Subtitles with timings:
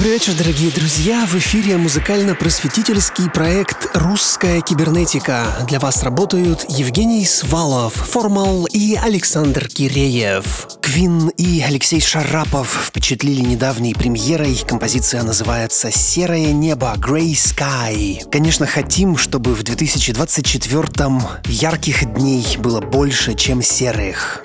[0.00, 1.26] Добрый вечер, дорогие друзья!
[1.26, 5.44] В эфире музыкально-просветительский проект «Русская кибернетика».
[5.68, 10.68] Для вас работают Евгений Свалов, Формал и Александр Киреев.
[10.80, 14.58] Квин и Алексей Шарапов впечатлили недавней премьерой.
[14.66, 18.26] Композиция называется «Серое небо» Grey Sky.
[18.30, 24.42] Конечно, хотим, чтобы в 2024-м ярких дней было больше, чем серых.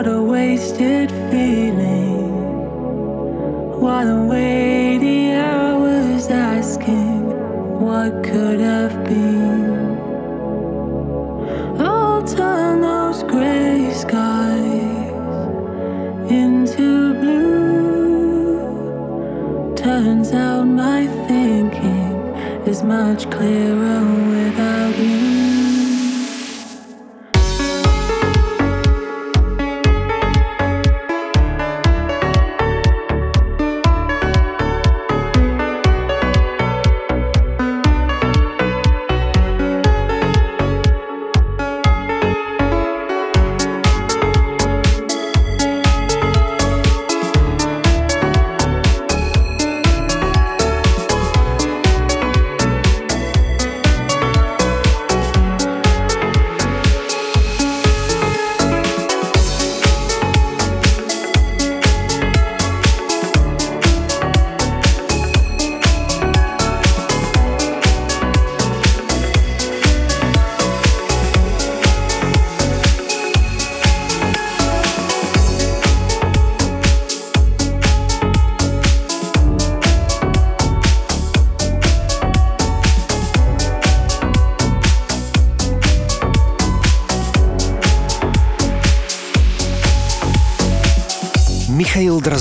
[0.00, 2.32] What a wasted feeling.
[3.82, 7.28] While I'm waiting hours asking
[7.78, 9.98] what could have been.
[11.78, 15.12] I'll turn those gray skies
[16.32, 18.56] into blue.
[19.76, 22.16] Turns out my thinking
[22.66, 23.99] is much clearer.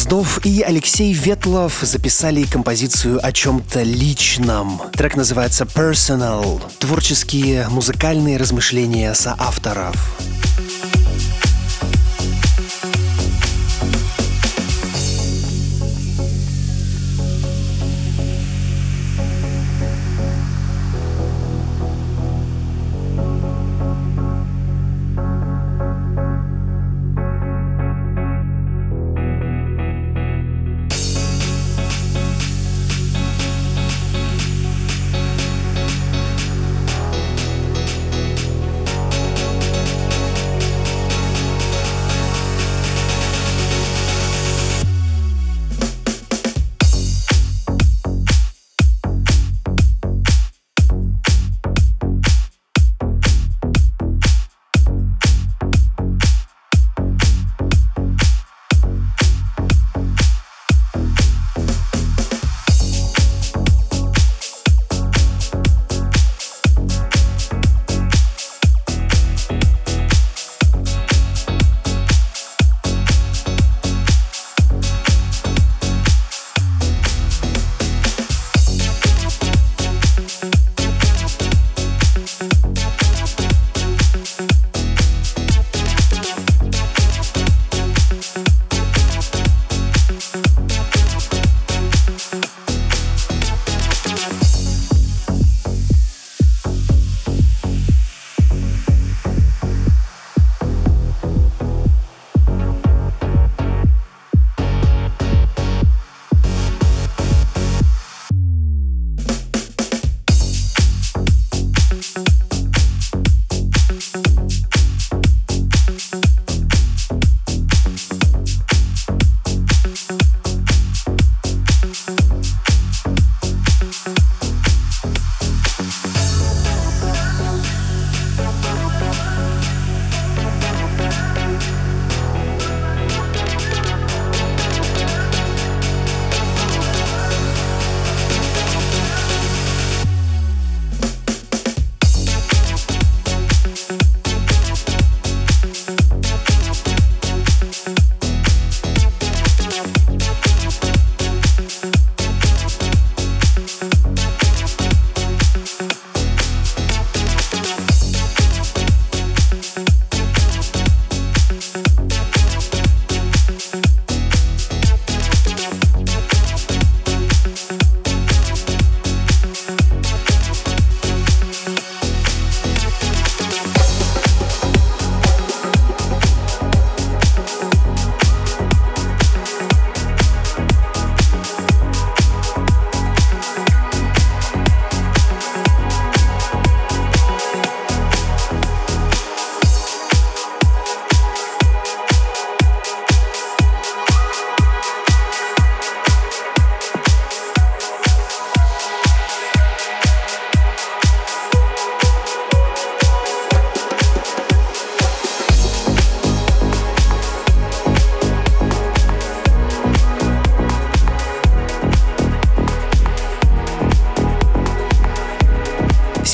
[0.09, 4.81] Дроздов и Алексей Ветлов записали композицию о чем-то личном.
[4.93, 10.18] Трек называется «Personal»— творческие музыкальные размышления соавторов.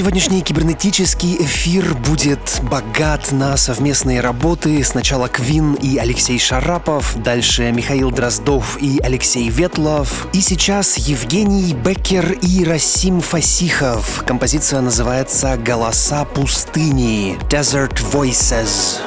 [0.06, 4.84] Сегодняшний кибернетический эфир будет богат на совместные работы.
[4.84, 10.28] Сначала Квин и Алексей Шарапов, дальше Михаил Дроздов и Алексей Ветлов.
[10.32, 14.24] И сейчас Евгений Беккер и Расим Фасихов.
[14.28, 19.02] Композиция называется «Голоса пустыни»— «Desert Voices».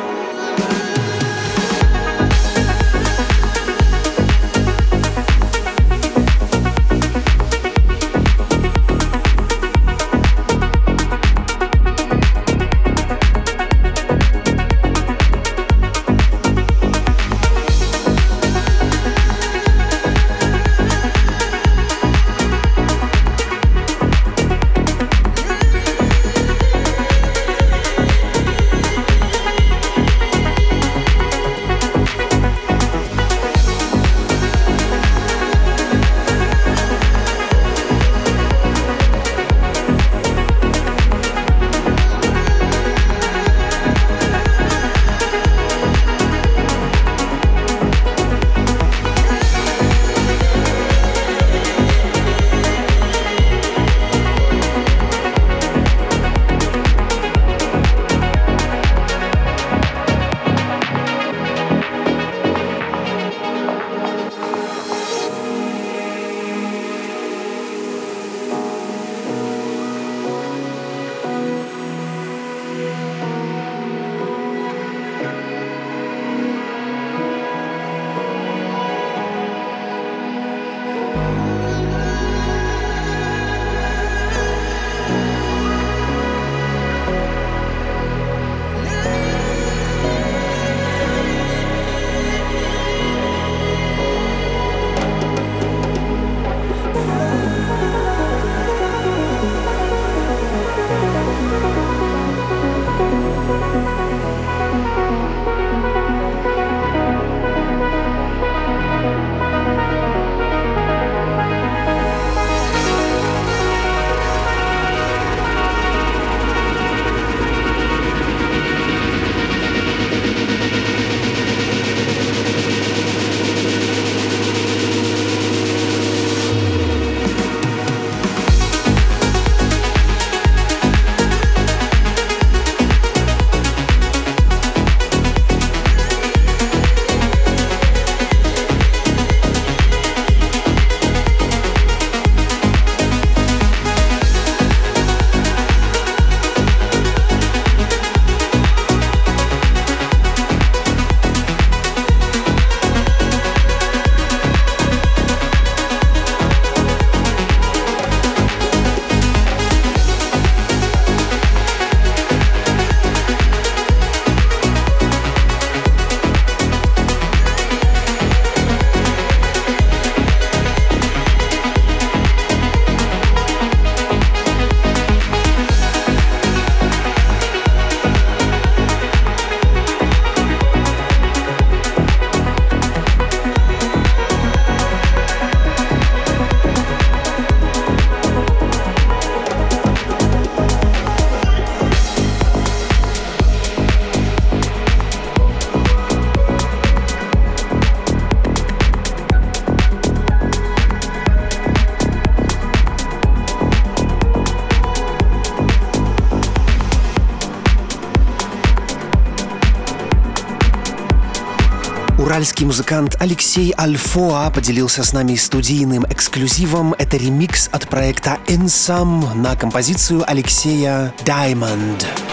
[212.38, 216.94] Уральский музыкант Алексей Альфоа поделился с нами студийным эксклюзивом.
[216.96, 222.27] Это ремикс от проекта Insam на композицию Алексея Diamond.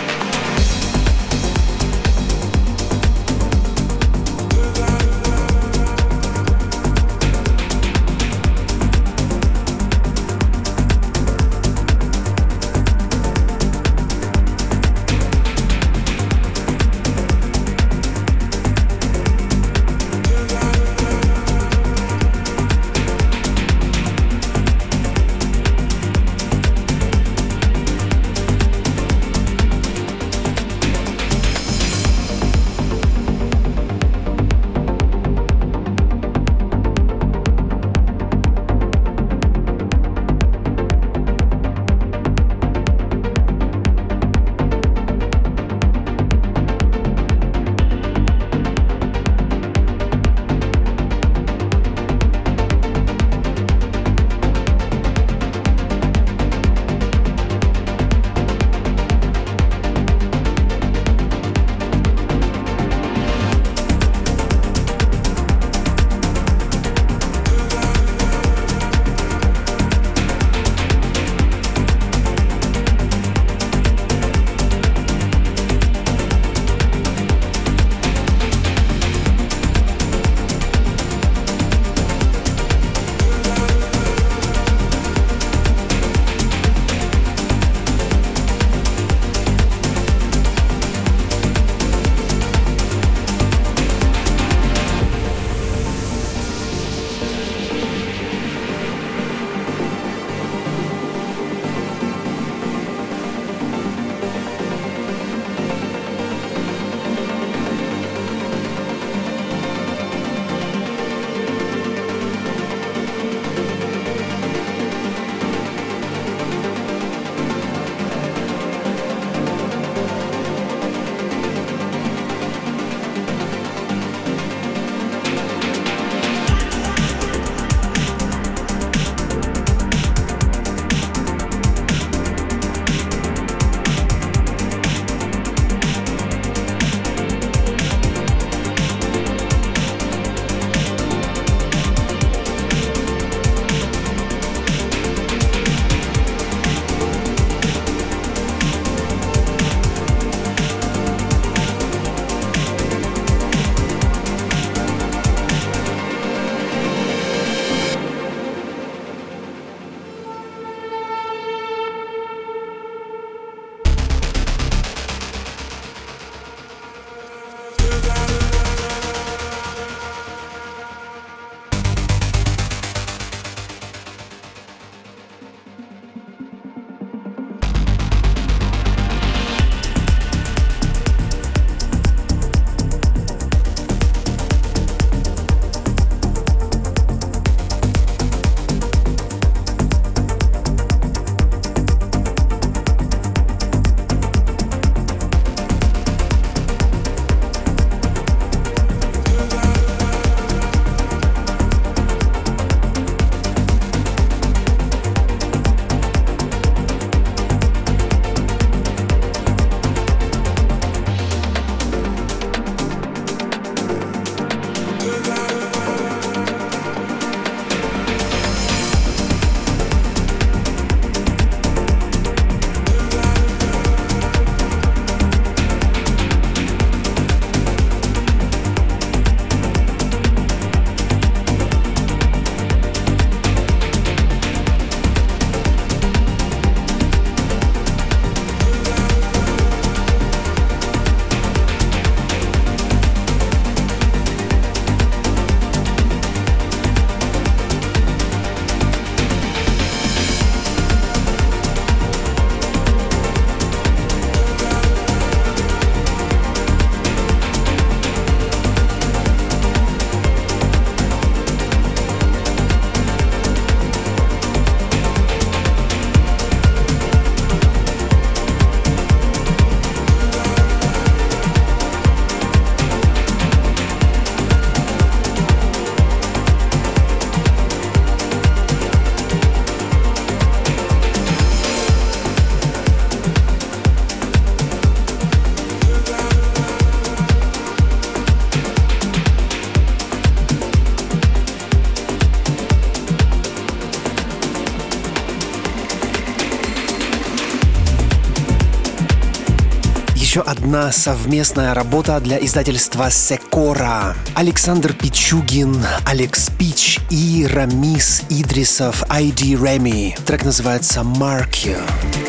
[300.75, 304.13] Одна совместная работа для издательства Секора.
[304.35, 310.21] Александр Пичугин, Алекс Пич и Рамис Идрисов ID Remy.
[310.25, 312.24] Трек называется «Mark You».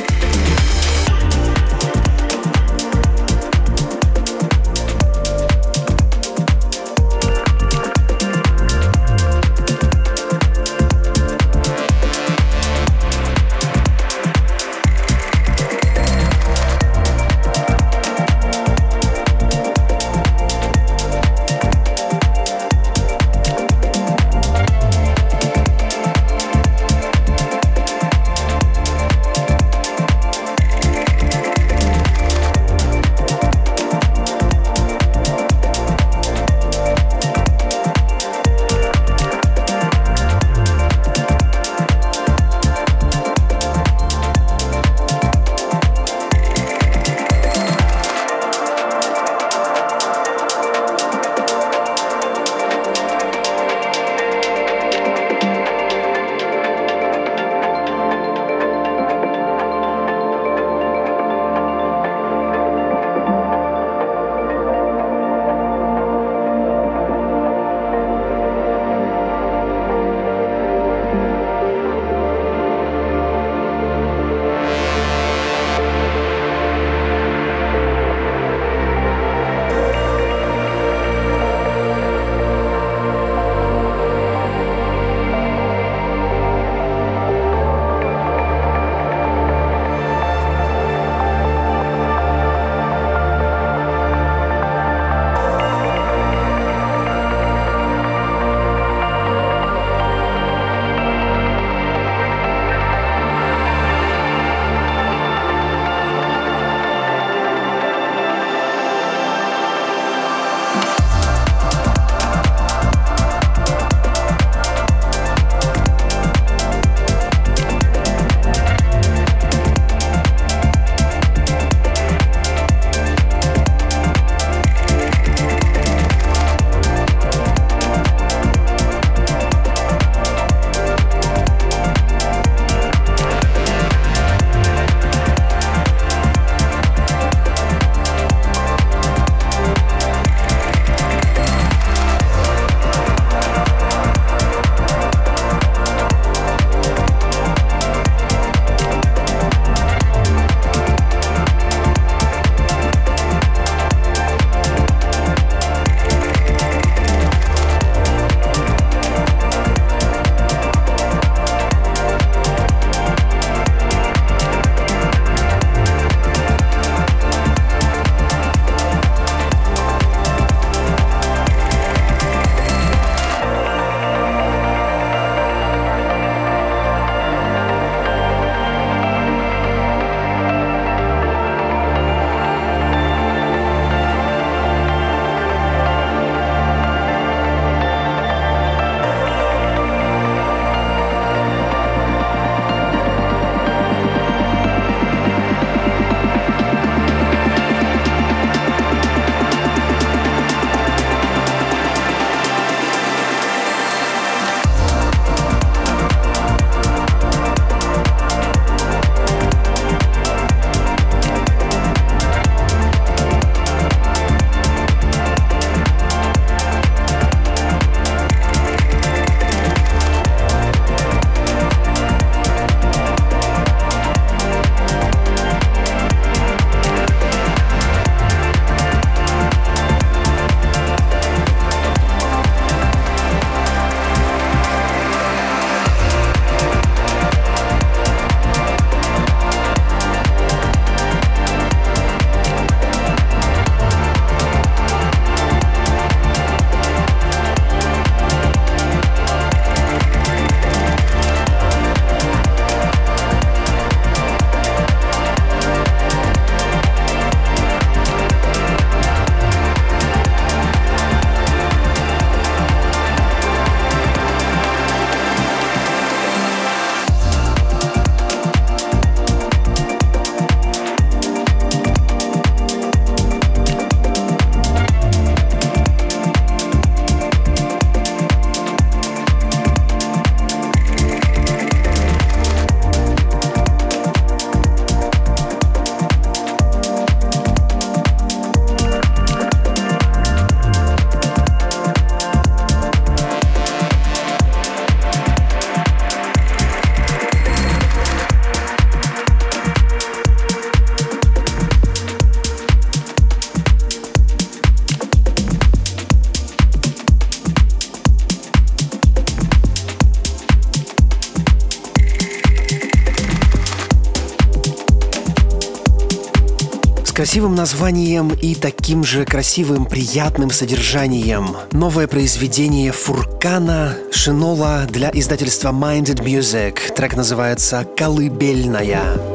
[317.27, 321.57] Красивым названием и таким же красивым, приятным содержанием.
[321.73, 326.95] Новое произведение Фуркана Шинола для издательства Minded Music.
[326.95, 329.26] Трек называется «Колыбельная».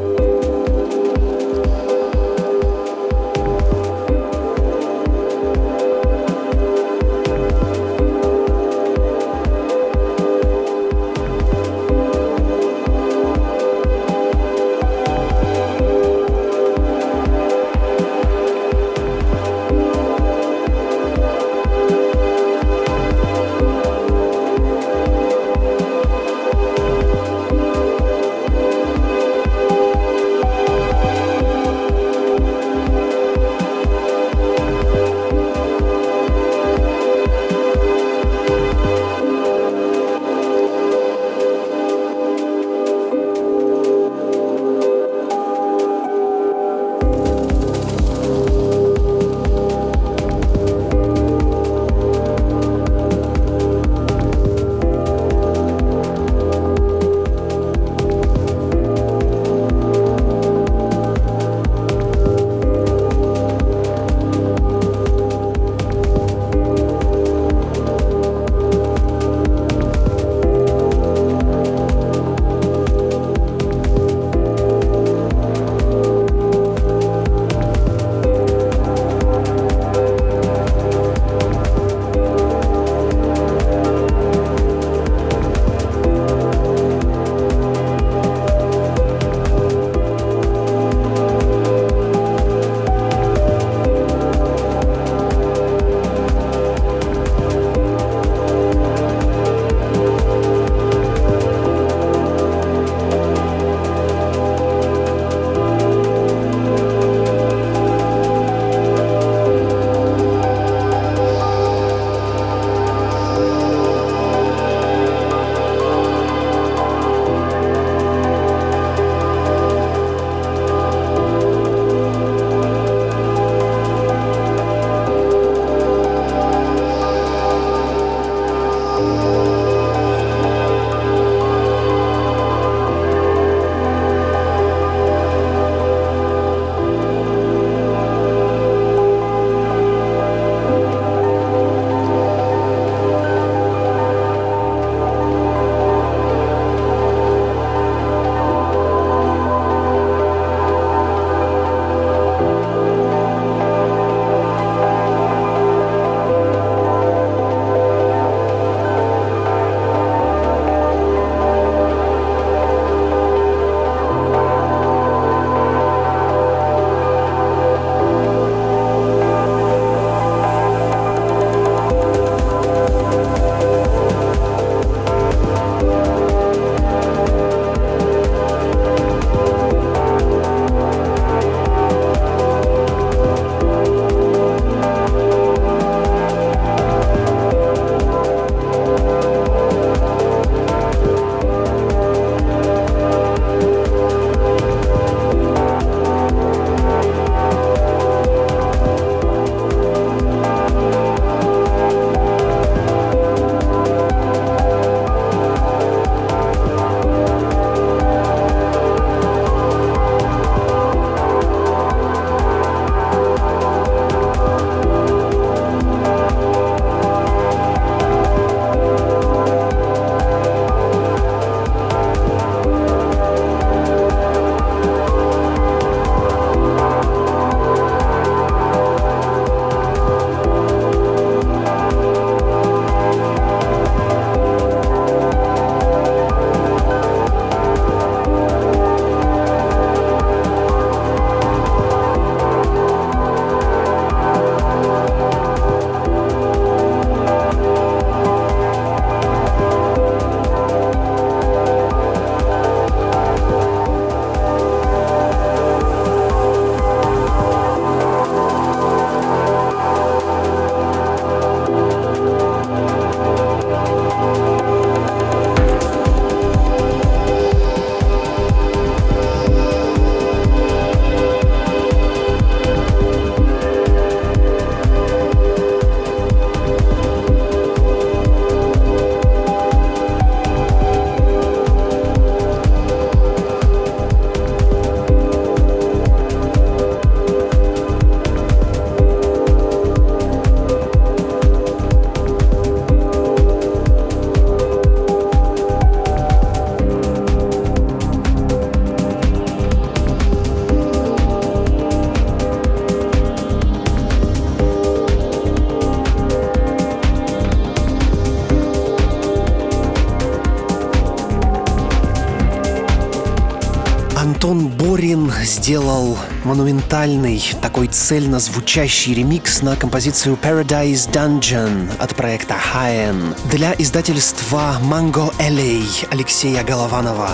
[315.62, 324.76] Сделал монументальный, такой цельно звучащий ремикс на композицию Paradise Dungeon от проекта Haen для издательства
[324.82, 327.30] Mango LA Алексея Голованова.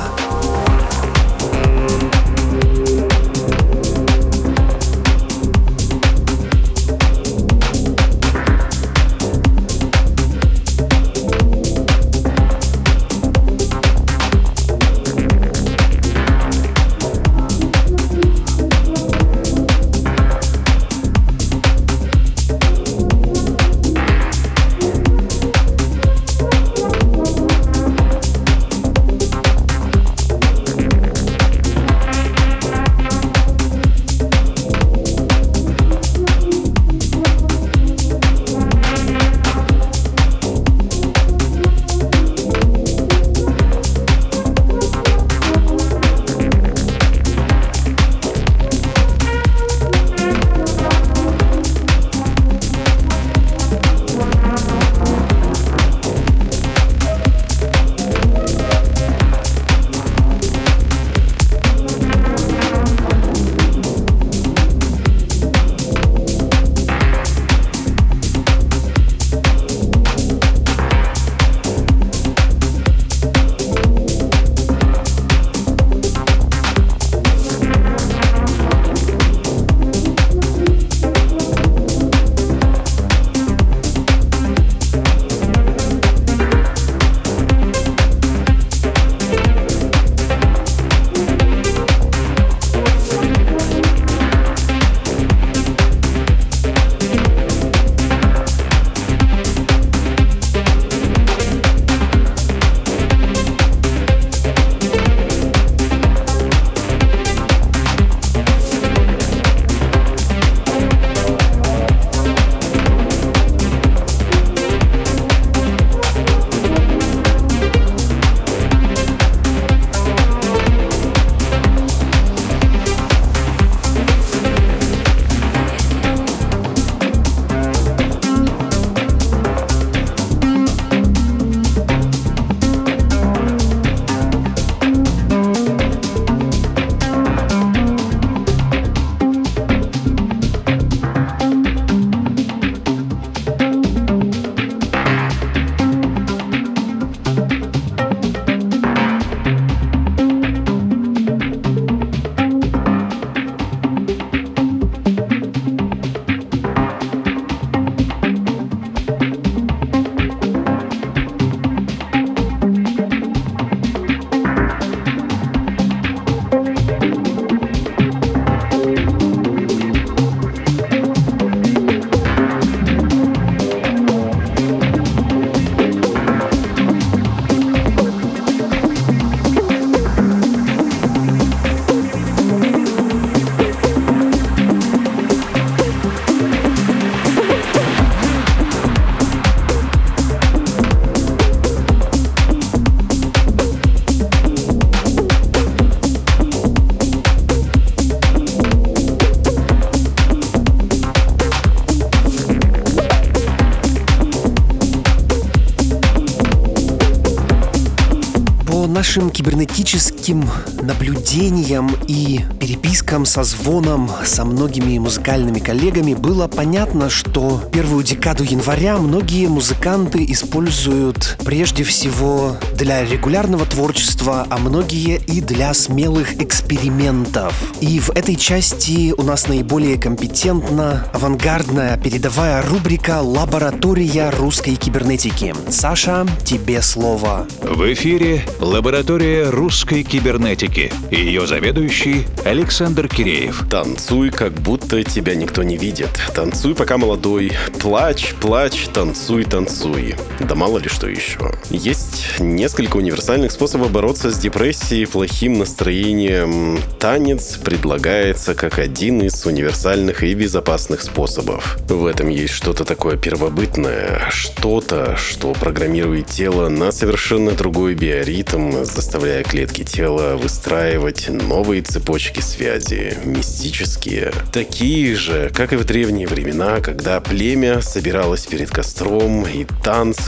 [210.29, 210.45] Кибернетическим
[210.83, 218.99] наблюдениям и перепискам со звоном со многими музыкальными коллегами было понятно, что первую декаду января
[218.99, 227.55] многие музыканты используют прежде всего для регулярного творчества, а многие и для смелых экспериментов.
[227.81, 235.55] И в этой части у нас наиболее компетентна авангардная передовая рубрика «Лаборатория русской кибернетики».
[235.71, 237.47] Саша, тебе слово.
[237.63, 240.93] В эфире «Лаборатория русской кибернетики».
[241.11, 243.65] Ее заведующий Александр Киреев.
[243.71, 246.11] Танцуй, как будто тебя никто не видит.
[246.35, 247.53] Танцуй, пока молодой.
[247.81, 250.15] Плачь, плачь, танцуй, танцуй.
[250.41, 251.53] Да мало ли что еще.
[251.71, 256.79] Есть несколько универсальных способов бороться с депрессией и плохим настроением.
[257.01, 261.79] Танец предлагается как один из универсальных и безопасных способов.
[261.89, 269.43] В этом есть что-то такое первобытное, что-то, что программирует тело на совершенно другой биоритм, заставляя
[269.43, 277.21] клетки тела выстраивать новые цепочки связи, мистические, такие же, как и в древние времена, когда
[277.21, 279.67] племя собиралось перед костром и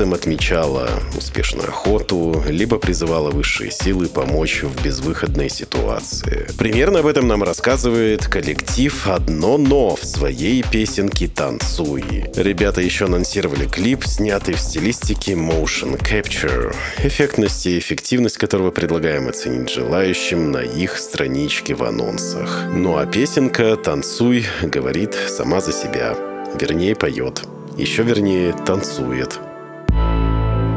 [0.01, 6.47] танцем отмечало успешную охоту, либо призывало высшие силы помочь в безвыходной ситуации.
[6.57, 12.03] Примерно об этом нам рассказывает коллектив «Одно но» в своей песенке «Танцуй».
[12.35, 19.69] Ребята еще анонсировали клип, снятый в стилистике motion capture, эффектность и эффективность которого предлагаем оценить
[19.69, 22.65] желающим на их страничке в анонсах.
[22.73, 26.17] Ну а песенка «Танцуй» говорит сама за себя.
[26.59, 27.43] Вернее, поет.
[27.77, 29.39] Еще вернее, танцует.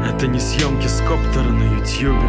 [0.06, 2.28] Это не съемки с коптера на ютьюбе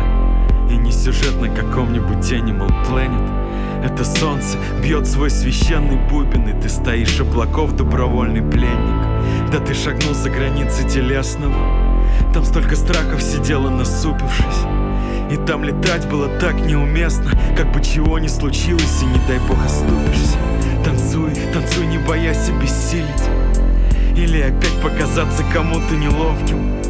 [0.71, 3.85] И не сюжет на каком-нибудь Animal Planet.
[3.85, 9.51] Это солнце бьет свой священный бубен И ты стоишь облаков добровольный пленник.
[9.51, 11.55] Да ты шагнул за границы телесного.
[12.33, 14.63] Там столько страхов сидело насупившись.
[15.29, 19.57] И там летать было так неуместно Как бы чего ни случилось и не дай бог
[19.65, 20.37] оступишься.
[20.85, 23.23] Танцуй, танцуй, не боясь обессилить.
[24.15, 26.84] Или опять показаться кому-то неловким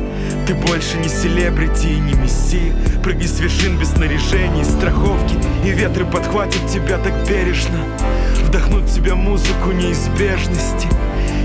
[0.45, 2.73] ты больше не селебрити и не мессия
[3.03, 5.35] Прыгни с вершин без снаряжения и страховки
[5.65, 7.79] И ветры подхватят тебя так бережно.
[8.43, 10.87] Вдохнуть в тебя музыку неизбежности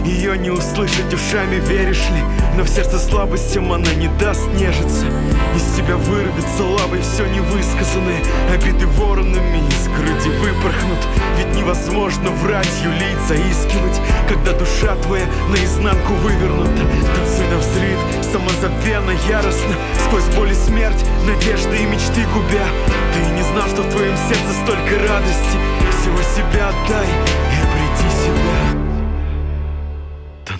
[0.05, 2.23] ее не услышать ушами, веришь ли?
[2.57, 5.07] Но в сердце слабостям она не даст нежиться.
[5.55, 8.21] Из тебя вырвется лавой все невысказанное.
[8.53, 10.99] Обиды воронами из груди выпорхнут
[11.37, 16.83] Ведь невозможно врать, юлить, заискивать Когда душа твоя наизнанку вывернута.
[17.15, 17.99] Танцуй на взрыв,
[18.33, 19.75] самозабвенно, яростно.
[20.07, 22.67] Сквозь боль и смерть, надежды и мечты губя.
[23.13, 25.59] Ты не знал, что в твоем сердце столько радости.
[26.01, 27.07] Всего себя отдай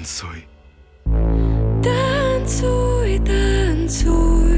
[0.01, 0.47] Танцуй.
[1.85, 4.55] Танцуй, танцуй.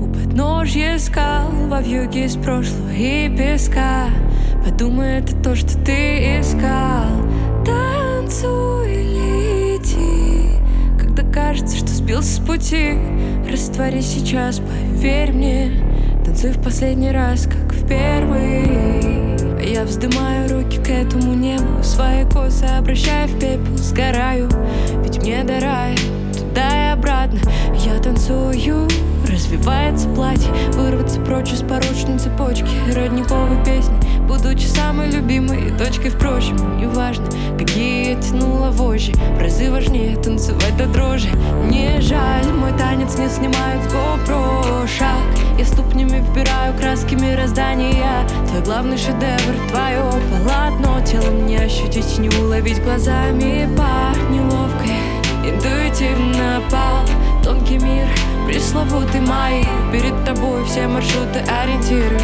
[0.00, 4.08] У подножья скал во вьюге из прошлого и песка.
[4.64, 7.06] Подумай, это то, что ты искал.
[7.64, 10.58] Танцуй, лети.
[10.98, 12.94] Когда кажется, что сбился с пути
[13.48, 15.70] Раствори сейчас, поверь мне.
[16.24, 22.64] Танцуй в последний раз, как в первый я вздымаю руки к этому небу Свои косы
[22.64, 24.48] обращаю в пепел, сгораю
[25.02, 25.58] Ведь мне до
[26.38, 27.40] туда и обратно.
[27.84, 28.88] Я танцую,
[29.28, 33.94] развивается платье Вырваться прочь из порочной цепочки Родниковой песни
[34.28, 36.78] Будучи самой любимой точкой, впрочем.
[36.78, 37.24] Неважно,
[37.58, 41.30] какие я тянула вожжи В разы важнее танцевать до дрожи.
[41.70, 44.86] Не жаль, мой танец не снимают с GoPro.
[44.86, 45.16] Шаг,
[45.58, 48.28] я ступнями вбираю краски мироздания.
[48.48, 51.00] Твой главный шедевр, твое полотно.
[51.06, 53.66] Телом не ощутить, не уловить глазами.
[53.78, 54.92] По неловкой,
[55.42, 57.06] интуитивно пал.
[57.42, 58.06] Тонкий мир,
[58.46, 59.66] пресловутый май.
[59.90, 62.20] Перед тобой все маршруты ориентиры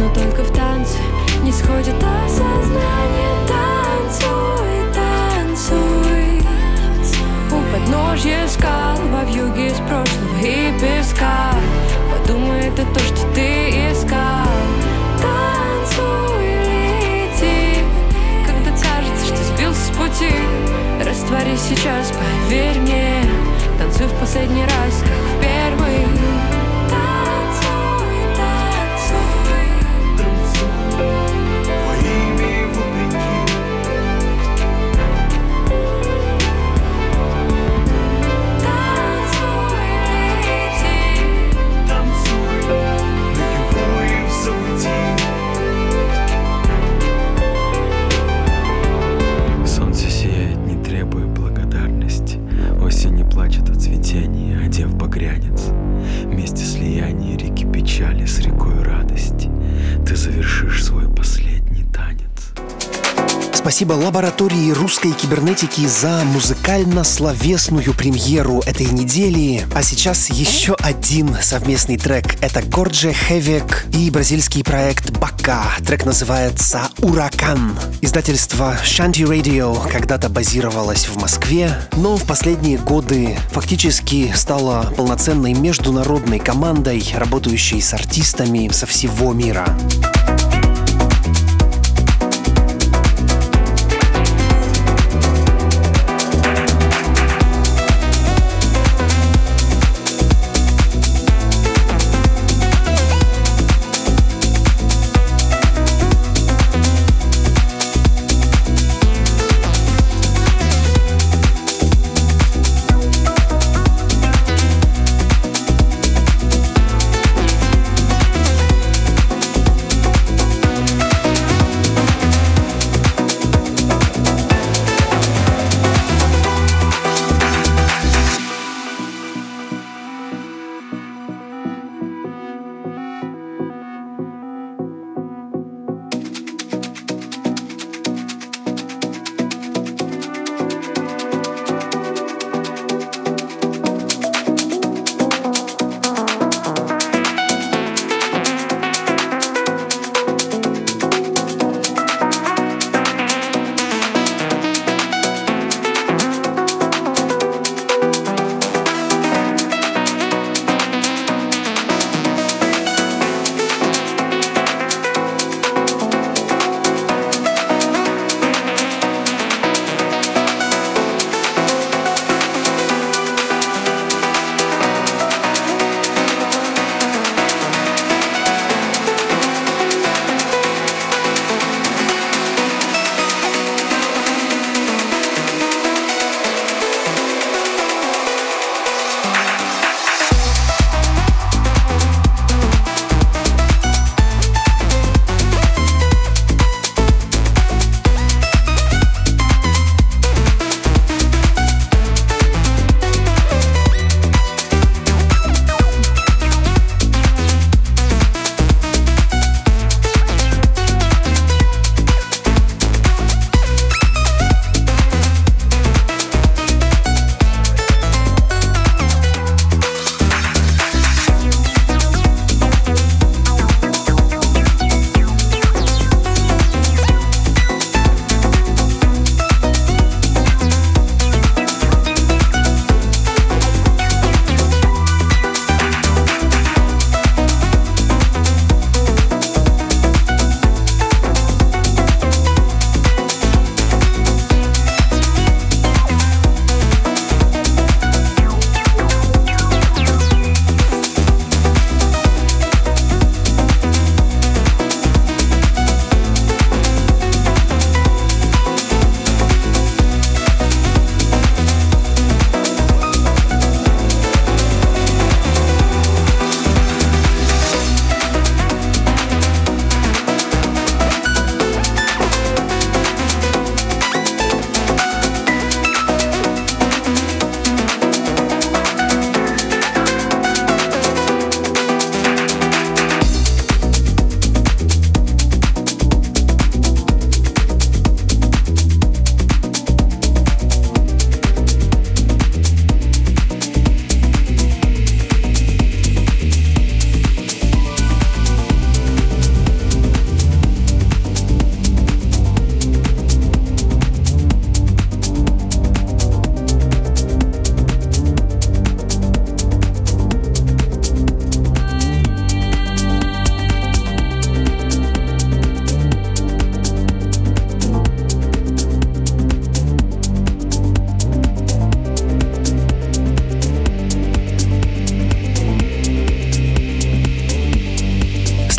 [0.00, 0.98] Но только в танце
[1.44, 3.34] не сходит осознание.
[3.46, 6.42] Танцуй, танцуй.
[7.50, 11.52] У подножья скал Во вьюге из прошлого и песка
[12.10, 14.48] Подумай, это то, что ты искал.
[15.20, 16.46] Танцуй,
[17.04, 17.84] лети.
[18.46, 20.34] Когда кажется, что сбился с пути
[21.04, 23.22] Раствори сейчас, поверь мне.
[23.78, 26.33] Танцуй в последний раз, как в первый
[63.64, 69.66] Спасибо лаборатории русской кибернетики за музыкально-словесную премьеру этой недели.
[69.74, 72.36] А сейчас еще один совместный трек.
[72.42, 75.62] Это Гордже Хевек и бразильский проект Бака.
[75.78, 77.74] Трек называется «Уракан».
[78.02, 86.38] Издательство Shanty Radio когда-то базировалось в Москве, но в последние годы фактически стало полноценной международной
[86.38, 89.66] командой, работающей с артистами со всего мира.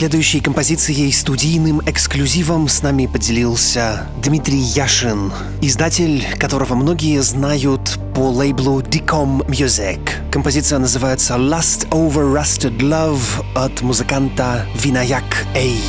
[0.06, 5.34] Следующей композицией студийным эксклюзивом с нами поделился Дмитрий Яшин,
[5.64, 10.00] издатель, которого многие знают по лейблу Decom Music.
[10.32, 13.20] Композиция называется Lust Over Rusted Love
[13.56, 15.24] от музыканта Винаяк
[15.56, 15.80] Эй.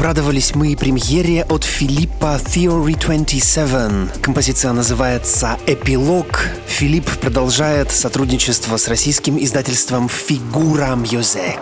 [0.00, 4.22] Обрадовались мы премьере от Филиппа Theory 27.
[4.22, 6.48] Композиция называется «Эпилог».
[6.66, 11.60] Филипп продолжает сотрудничество с российским издательством «Фигура Music».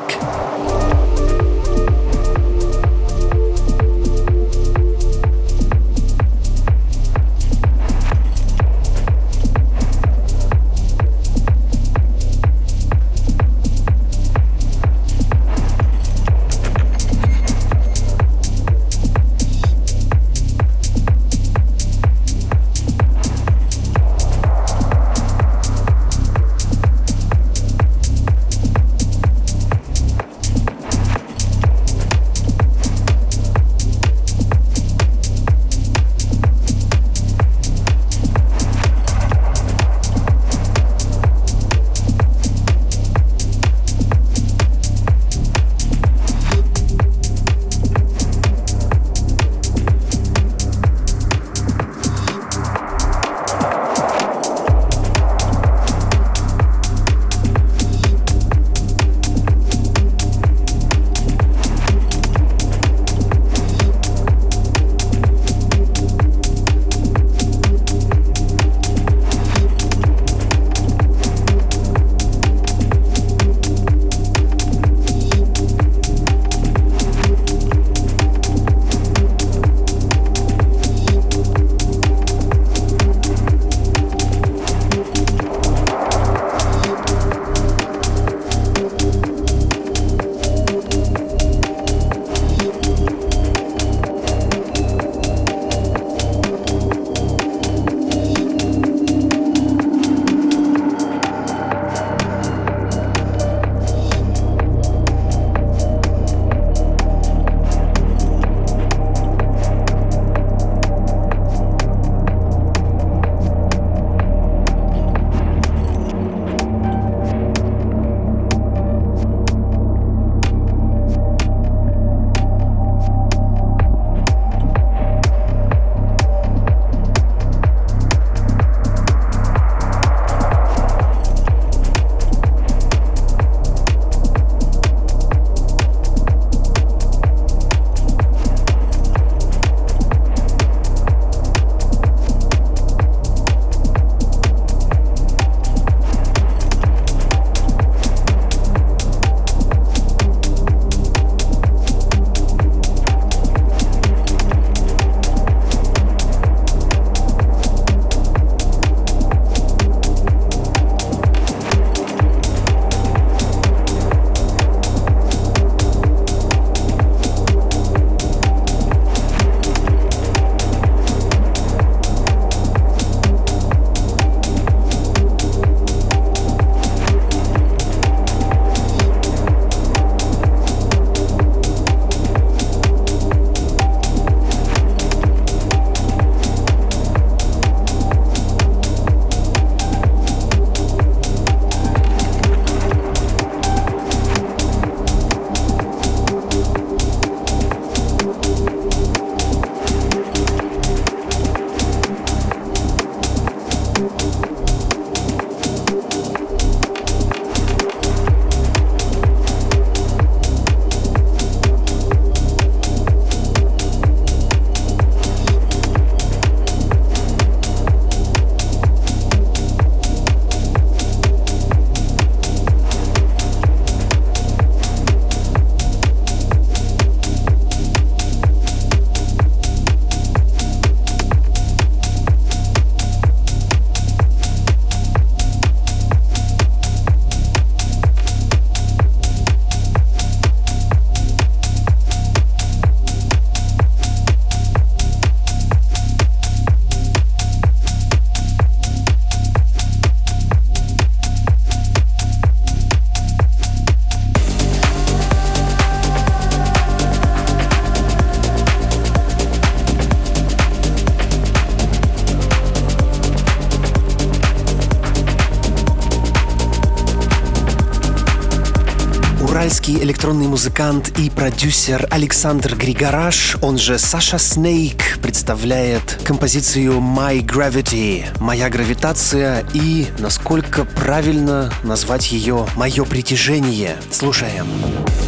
[269.88, 278.24] Уральский электронный музыкант и продюсер Александр Григораш, он же Саша Снейк, представляет композицию My Gravity,
[278.40, 283.96] «Моя гравитация» и, насколько правильно назвать ее «Мое притяжение».
[284.10, 284.66] Слушаем.
[284.66, 285.27] Слушаем.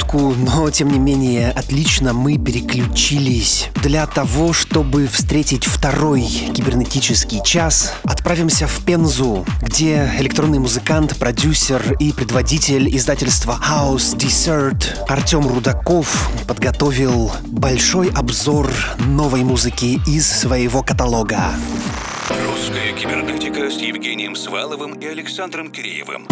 [0.00, 3.68] Минутку, но тем не менее отлично мы переключились.
[3.82, 12.12] Для того, чтобы встретить второй кибернетический час, отправимся в Пензу, где электронный музыкант, продюсер и
[12.12, 21.54] предводитель издательства House Desert Артем Рудаков подготовил большой обзор новой музыки из своего каталога.
[22.46, 26.29] Русская кибернетика с Евгением Сваловым и Александром Киреевым.